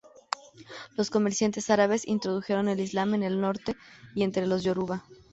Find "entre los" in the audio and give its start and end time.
4.23-4.63